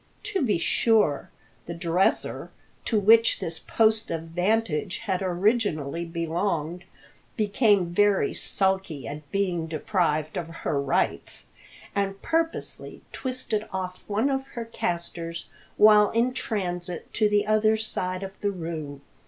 To 0.23 0.41
be 0.41 0.57
sure, 0.57 1.29
the 1.67 1.75
dresser, 1.75 2.49
to 2.85 2.99
which 2.99 3.37
this 3.39 3.59
post 3.59 4.09
of 4.09 4.23
vantage 4.29 4.97
had 5.05 5.21
originally 5.21 6.05
belonged, 6.05 6.85
became 7.37 7.93
very 7.93 8.33
sulky 8.33 9.07
at 9.07 9.31
being 9.31 9.67
deprived 9.67 10.37
of 10.37 10.47
her 10.65 10.81
rights, 10.81 11.45
and 11.93 12.19
purposely 12.23 13.03
twisted 13.11 13.67
off 13.71 13.99
one 14.07 14.31
of 14.31 14.47
her 14.57 14.65
castors 14.65 15.49
while 15.77 16.09
in 16.09 16.33
transit 16.33 17.13
to 17.13 17.29
the 17.29 17.45
other 17.45 17.77
side 17.77 18.23
of 18.23 18.41
the 18.41 18.49
room. 18.49 19.01